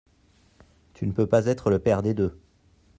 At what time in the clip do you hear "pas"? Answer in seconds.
1.27-1.45